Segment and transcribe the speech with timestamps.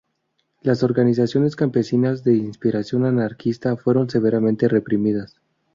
[0.63, 5.39] Las organizaciones campesinas de inspiración anarquista fueron severamente reprimidas.